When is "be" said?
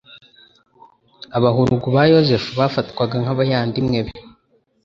4.05-4.13